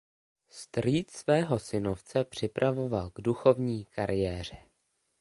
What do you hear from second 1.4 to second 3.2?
synovce připravoval